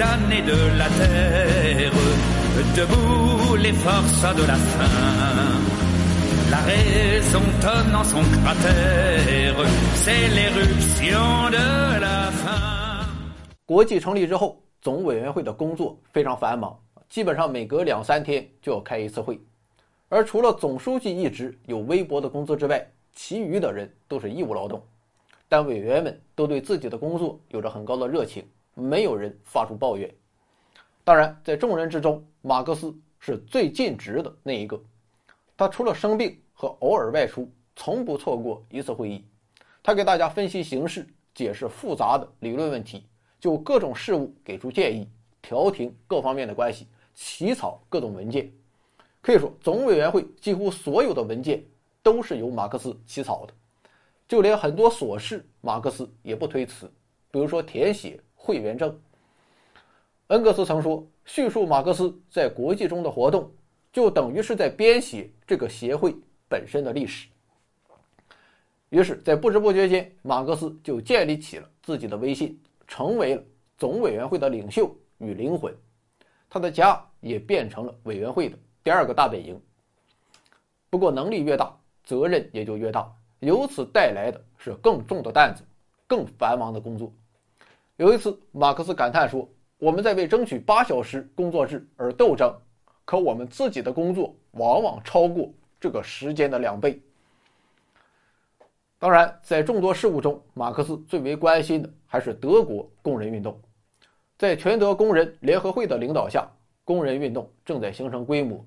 [0.00, 1.92] damnés de la terre,
[2.74, 5.60] debout les forces de la faim.
[6.50, 9.56] La raison tonne dans son cratère,
[10.02, 13.06] c'est l'éruption de la faim.
[13.66, 16.74] 国际成立之后，总委员会的工作非常繁忙，
[17.10, 19.38] 基本上每隔两三天就要开一次会。
[20.08, 24.82] 而除了总书记一职有微薄的工资之外，其余的人都是义务劳动。
[25.46, 28.42] 但委员们都对自己的工作有着很高的热情，
[28.80, 30.12] 没有人发出抱怨。
[31.04, 34.80] 当然，在众人之中，马克思是最尽职的那一个。
[35.56, 39.24] 他除了生病和偶尔外出，从不错过一次会议。
[39.82, 43.06] 他给大家分析形势，解释复杂的理论问题，
[43.38, 45.08] 就各种事务给出建议，
[45.42, 48.50] 调停各方面的关系，起草各种文件。
[49.22, 51.62] 可以说，总委员会几乎所有的文件
[52.02, 53.52] 都是由马克思起草的，
[54.28, 56.90] 就连很多琐事，马克思也不推辞。
[57.30, 58.18] 比如说填写
[58.50, 59.00] 会员证。
[60.26, 63.48] 恩格斯曾说：“叙述马克思在国际中的活动，
[63.92, 66.12] 就等于是在编写这个协会
[66.48, 67.28] 本身的历史。”
[68.90, 73.42] 于是，在不知不觉间，马克思就建立起了自己的威信，成为了
[73.78, 75.72] 总委员会的领袖与灵魂。
[76.48, 78.58] 他的家也变成了委员会的。
[78.82, 79.60] 第二个大本营。
[80.90, 83.08] 不过，能力越大，责任也就越大，
[83.38, 85.62] 由此带来的是更重的担子，
[86.08, 87.12] 更繁忙的工作。
[88.00, 92.50] 有一次，马克思感叹说：“我们在为争取八小时工作制而斗争，
[93.04, 96.98] 可我们自己的工作往往超过这个时间的两倍。”
[98.98, 103.60] 当然，在众多事务中，马克思最为关心的还是德国工人运动。
[104.38, 106.50] 在全德工人联合会的领导下，
[106.86, 108.64] 工人运动正在形成规模。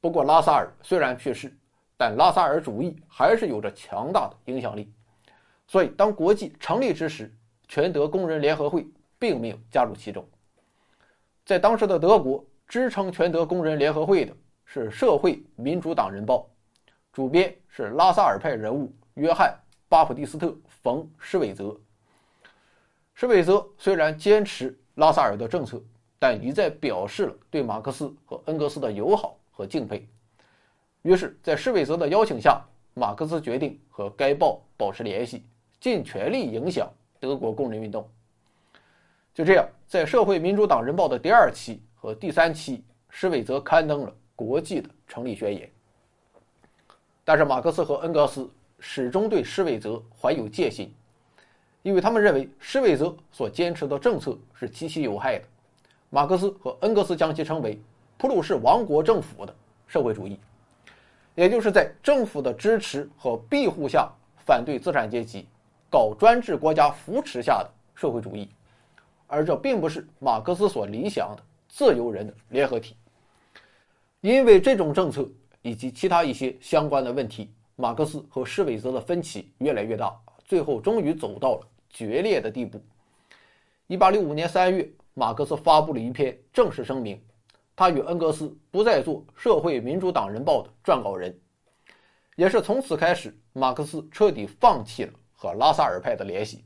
[0.00, 1.56] 不过，拉萨尔虽然去世，
[1.96, 4.92] 但拉萨尔主义还是有着强大的影响力。
[5.68, 7.32] 所以，当国际成立之时，
[7.68, 8.84] 全德工人联合会
[9.18, 10.26] 并没有加入其中。
[11.44, 14.34] 在当时的德国，支撑全德工人联合会的
[14.64, 16.48] 是《社会民主党人报》，
[17.12, 19.48] 主编是拉萨尔派人物约翰·
[19.88, 21.78] 巴普蒂斯特·冯·施韦泽。
[23.14, 25.80] 施韦泽虽然坚持拉萨尔的政策，
[26.18, 29.36] 但一再表示了对马克思和恩格斯的友好。
[29.50, 30.06] 和敬佩，
[31.02, 32.62] 于是，在施韦泽的邀请下，
[32.94, 35.42] 马克思决定和该报保持联系，
[35.80, 36.88] 尽全力影响
[37.20, 38.08] 德国工人运动。
[39.34, 45.70] 就这样，在《社会民主党人报》的第二期和第三期，施韦泽刊登了国际的成立宣言。
[47.24, 50.92] 但是，马克思和恩格斯始终对施韦泽怀有戒心，
[51.82, 55.44] 因为他们认为施韦泽所坚持的政策是极其有害的。
[56.10, 57.80] 马克思和恩格斯将其称为。
[58.20, 59.54] 普鲁士王国政府的
[59.86, 60.40] 社会主义，
[61.36, 64.10] 也就是在政府的支持和庇护下
[64.44, 65.46] 反对资产阶级、
[65.90, 68.48] 搞专制国家扶持下的社会主义，
[69.26, 72.96] 而这并不是马克思所理想的自由人的联合体。
[74.20, 75.28] 因为这种政策
[75.62, 82.80] 以及其他一些相关的问题，马克思和施韦泽的分歧越来越大，最后终于走到了决裂的地步。
[83.86, 87.20] 一八六五年三月，马克思发布了一篇正式声明。
[87.74, 91.38] 他与恩格斯不再做《社会民主党人报》的撰稿人，
[92.34, 96.64] 也是从此开始，马克思彻底放弃了和拉萨尔派的联系，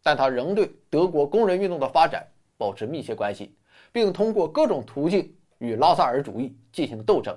[0.00, 2.24] 但他仍对德国工人运动的发展
[2.56, 3.56] 保持密切关系，
[3.90, 7.36] 并通过各种途径与拉萨尔主义进行斗争，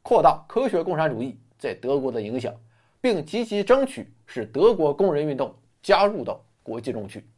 [0.00, 2.54] 扩大科学共产主义在德国的影响，
[2.98, 7.28] 并积极争取使德国工人运动加入到国际中去。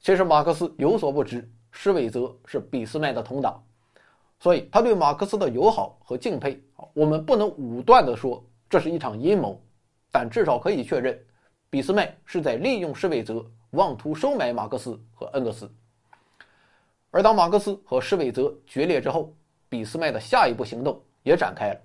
[0.00, 1.50] 其实，马克思有所不知。
[1.78, 3.62] 施韦泽是俾斯麦的同党，
[4.38, 6.58] 所以他对马克思的友好和敬佩，
[6.94, 9.60] 我们不能武断地说这是一场阴谋，
[10.18, 11.14] 但至少可以确认，
[11.68, 15.70] 俾斯麦是在利用施韦泽，妄图收买马克思和恩格斯。
[17.10, 19.30] 而当马克思和施韦泽决裂之后，
[19.68, 21.80] 俾斯麦的下一步行动也展开了。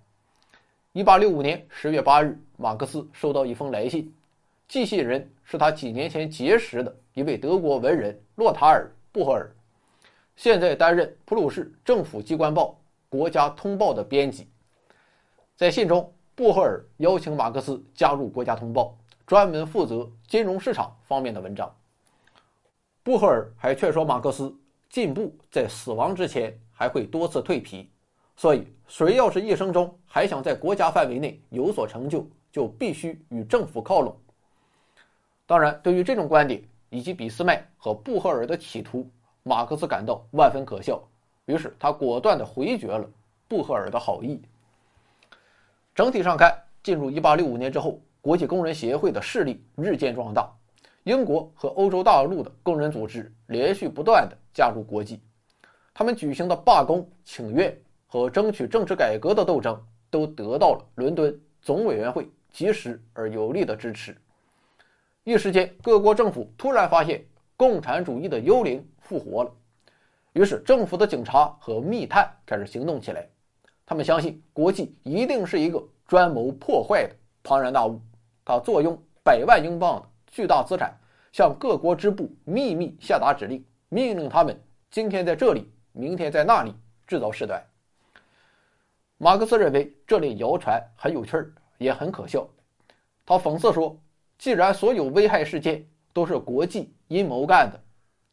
[0.94, 4.10] 1865年10月8日，马克思收到一封来信，
[4.70, 9.54] 寄信人是他几年前结识的一位德国文人洛塔尔·布赫尔。
[10.38, 12.70] 现在担任普鲁士政府机关报
[13.10, 14.48] 《国家通报》的编辑，
[15.58, 16.10] 在信中，
[16.42, 18.98] 布赫尔邀请马克思加入《国家通报》，
[19.28, 21.72] 专门负责金融市场方面的文章。
[23.04, 24.52] 布赫尔还劝说马克思，
[24.90, 27.92] 进步在死亡之前还会多次蜕皮，
[28.36, 34.18] 所以谁要是一生中还想在国家范围内有所成就，就必须与政府靠拢。
[35.46, 36.60] 当然，对于这种观点
[36.90, 39.08] 以及俾斯麦和布赫尔的企图。
[39.44, 41.00] 马克思感到万分可笑，
[41.46, 43.08] 于是他果断地回绝了
[43.48, 44.42] 布赫尔的好意。
[45.94, 50.50] 整体上看，进入1865年之后，国际工人协会的势力日渐壮大，
[51.04, 55.20] 英国和欧洲大陆的工人组织连续不断地加入国际。
[55.94, 57.78] 他们举行的罢工、请愿
[58.08, 59.78] 和争取政治改革的斗争，
[60.10, 64.16] 都得到了伦敦总委员会及时而有力的支持。
[65.26, 67.22] 一时间，各国政府突然发现
[67.58, 69.52] 共产主义的幽灵复活了，
[70.32, 73.28] 于是政府的警察和密探开始行动起来。
[73.92, 78.00] 他们相信国际一定是一个专谋破坏的庞然大物，
[78.46, 80.98] 他坐拥百万英镑的巨大资产，
[81.34, 84.58] 向各国支部秘密下达指令，命令他们
[84.90, 85.70] 今天在这里。
[85.92, 86.74] 明天在那里
[87.06, 87.62] 制造事端。
[89.18, 92.48] 马克思认为这类谣传很有趣儿，也很可笑。
[93.26, 94.00] 他讽刺说
[94.40, 97.78] ：“既然所有危害事件都是国际阴谋干的，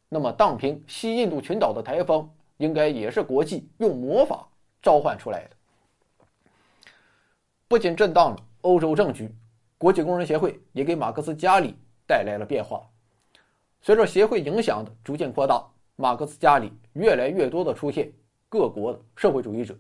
[0.09, 4.48] 那么荡平西印度群岛的台风应该也是国际用魔法
[4.83, 5.51] 召唤出来的。”
[7.69, 9.31] 不仅震荡了欧洲政局，
[9.77, 11.75] 国际工人协会也给马克思家里
[12.07, 12.83] 带来了变化。
[13.81, 15.65] 随着协会影响的逐渐扩大。
[16.01, 18.09] 马克思家里越来越多的出现
[18.49, 19.77] 各国的社会主义者，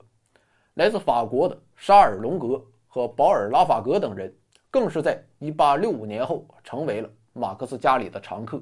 [0.75, 4.35] 来自法国的沙尔隆格和保尔拉法格等人，
[4.69, 8.61] 更是在1865年后成为了马克思家里的常客。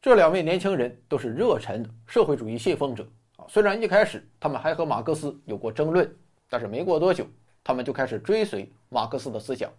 [0.00, 3.06] 这两位年轻人都是热忱的社会主义信奉者，
[3.48, 6.14] 虽然一开始他们还和马克思有过争论，
[6.50, 7.26] 但是没过多久，
[7.64, 9.72] 他们就开始追随马克思的思想。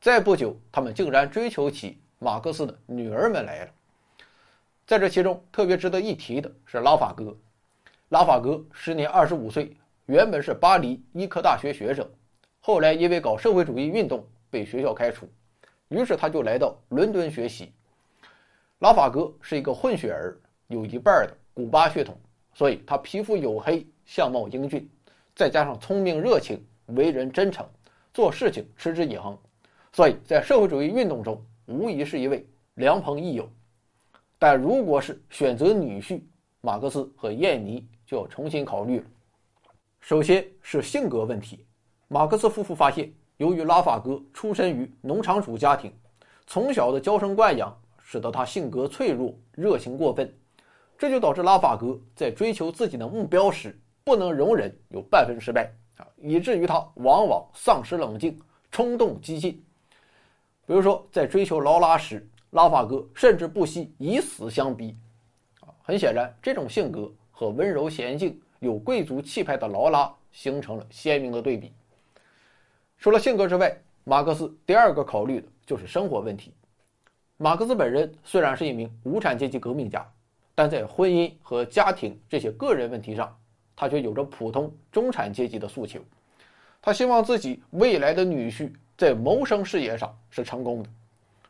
[0.00, 3.70] 再不久，他们竟然追求起马克思的女儿们来了。
[4.86, 7.36] 在这其中，特别值得一提的是拉法戈。
[8.10, 9.76] 拉法戈时年二十五岁，
[10.06, 12.08] 原本是巴黎医科大学学生，
[12.60, 15.28] 后来因为搞社会主义运动被学校开除，
[15.88, 17.72] 于是他就来到伦敦学习。
[18.80, 20.36] 拉法戈是一个混血儿，
[20.68, 22.18] 有一半的古巴血统，
[22.54, 24.88] 所以他皮肤黝黑，相貌英俊，
[25.34, 27.66] 再加上聪明热情，为人真诚，
[28.12, 29.36] 做事情持之以恒，
[29.92, 33.48] 所以在社会主义运动中无疑是一位良朋益友。
[34.38, 36.20] 但如果是选择女婿，
[36.60, 39.04] 马克思和燕妮就要重新考虑了。
[40.00, 41.64] 首先是性格问题，
[42.08, 45.92] 马克思夫妇发现，由于拉法哥出身于农场主家庭，
[46.46, 50.32] 从小的娇生惯养使得他性格脆弱、热情过分，
[51.02, 58.38] 这就导致拉法格在追求自己的目标时不能容忍有半分失败啊，以至于他往往丧失冷静、
[58.70, 59.50] 冲动激进。
[60.64, 62.24] 比如说，在追求劳拉时。
[62.50, 64.96] 拉法格甚至不惜以死相逼，
[65.60, 71.72] 啊，很显然，这种性格和温柔娴静、有贵族气派的劳拉形成了鲜明的对比。
[72.98, 76.52] 除了性格之外，马克思第二个考虑的就是生活问题。
[77.38, 80.06] 马克思本人虽然是一名无产阶级革命家，
[80.54, 83.34] 但在婚姻和家庭这些个人问题上，
[83.74, 86.00] 他却有着普通中产阶级的诉求。
[86.80, 90.90] 他希望自己未来的女婿在谋生事业上是成功的。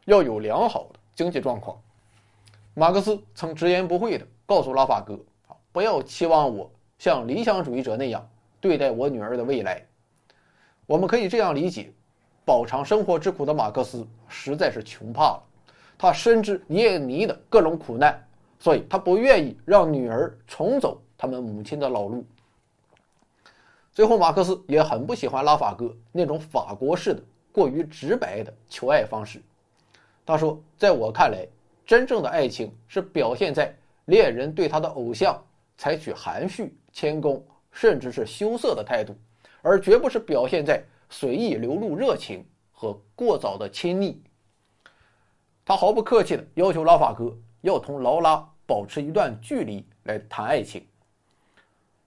[0.04, 1.80] 要有良好的经济状况。
[2.74, 5.14] 马克思曾直言不讳地告诉拉法哥
[5.48, 8.28] ：“啊，不要期望我像理想主义者那样
[8.60, 9.84] 对待我女儿的未来。”
[10.86, 11.92] 我们可以这样理解：
[12.44, 15.42] 饱尝生活之苦的马克思实在是穷怕了，
[15.96, 18.20] 他深知燕妮的各种苦难，
[18.62, 22.24] 所以他不愿意让女儿重走他们母亲的老路。
[23.92, 27.20] 最后，马克思也很不喜欢拉法戈那种法国式的、
[27.50, 29.42] 过于直白的求爱方式。
[30.24, 31.44] 他说：“在我看来，
[31.84, 35.36] 真正的爱情是表现在恋人对他的偶像
[35.76, 39.12] 采取含蓄、谦恭，甚至是羞涩的态度，
[39.60, 44.22] 而绝不是表现在随意流露热情和过早的亲昵。”
[45.66, 50.82] 他毫不客气地要求拉法戈要同劳拉保持一段距离来谈爱情。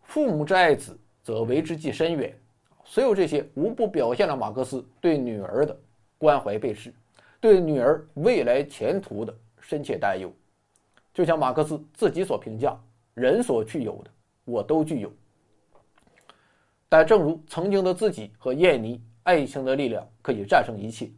[0.02, 2.36] 父母之爱子，则为之计深远。
[2.84, 5.80] 所有这些无不表现了马克思对女儿的
[6.18, 6.92] 关怀备至。
[7.40, 10.34] 对女儿未来前途的深切担忧，
[11.14, 12.76] 就像马克思自己所评价
[13.14, 14.10] ：“人所具有的，
[14.44, 15.14] 我都具有。”
[16.90, 21.12] 但正如曾经的自己和燕妮，爱情的力量可以战胜一切。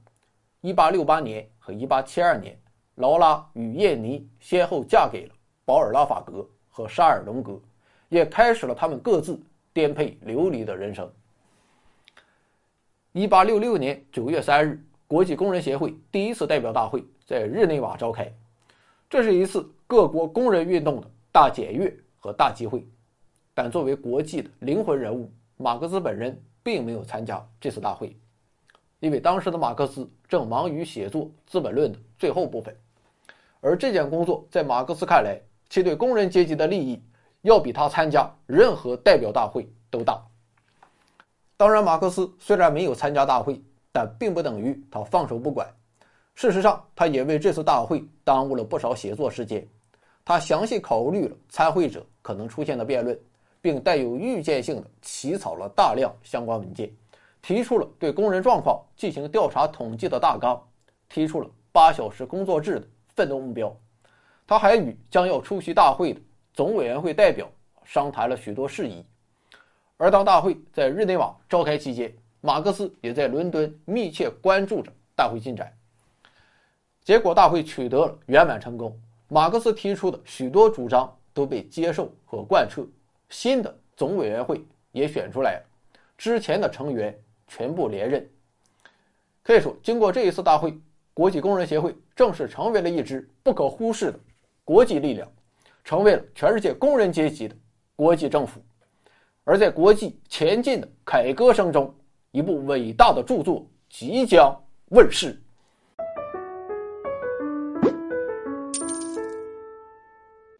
[0.63, 2.59] 1868年和1872年，
[2.95, 5.33] 劳拉与燕妮先后嫁给了
[5.67, 7.59] 保尔拉法格和沙尔隆格，
[8.07, 9.37] 也开始了他们各自
[9.73, 11.11] 颠沛流离的人生。
[13.13, 14.81] 1866年9月3日。
[15.09, 18.29] 国际工人协会第一次代表大会在日内瓦召开，
[19.09, 22.85] 这是一次各国工人运动的大检阅和大集会。
[23.53, 28.17] 但作为国际的灵魂人物，马克思本人并没有参加这次大会，
[28.99, 32.75] 因为当时的马克思正忙于写作《资本论》的最后部分，
[33.61, 37.01] 而这件工作在马克思看来，其对工人阶级的利益
[37.41, 40.21] 要比他参加任何代表大会都大。
[41.55, 43.61] 当然，马克思虽然没有参加大会。
[43.89, 45.67] 但并不等于他放手不管。
[46.35, 49.67] 事实上，他也为这次大会耽误了不少写作时间。
[50.23, 53.19] 他详细考虑了参会者可能出现的辩论，
[53.59, 56.91] 并带有预见性的起草了大量相关文件，
[57.41, 60.61] 提出了对工人状况进行调查统计的大纲，
[61.09, 63.75] 提出了八小时工作制的奋斗目标。
[64.47, 66.21] 他还与将要出席大会的
[66.53, 67.51] 总委员会代表
[67.83, 69.05] 商谈了许多事宜。
[69.97, 75.71] 而当大会在日内瓦召开期间，马克思也在伦敦密切关注着大会进展。
[77.03, 78.97] 结果，大会取得了圆满成功。
[79.27, 82.85] 马克思提出的许多主张都被接受和贯彻，
[83.29, 85.65] 新的总委员会也选出来了，
[86.17, 88.29] 之前的成员全部连任。
[89.43, 90.77] 可以说，经过这一次大会，
[91.13, 94.19] 国际工人协会正式成为了一支不可忽视的
[94.67, 95.25] 国际力量，
[95.85, 97.55] 成为了全世界工人阶级的
[97.95, 98.61] 国际政府。
[99.45, 101.95] 而在国际前进的凯歌声中，
[102.31, 104.53] 一部伟大的著作即将
[104.89, 105.41] 问世。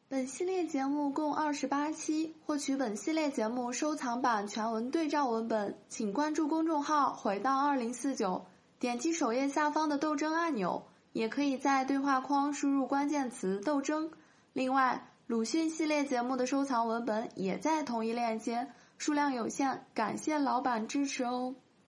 [0.07, 8.45] 本系列节目共二十八期，获取本系列节目收藏版全文对照文本，请关注公众号“回到二零四九”，
[8.79, 10.81] 点击首页下方的斗争按钮，
[11.17, 14.11] 也可以在对话框输入关键词“斗争”。
[14.53, 18.67] 另外，鲁迅系列节目的收藏文本也在同一链接，
[18.99, 21.55] 数量有限，感谢老板支持哦。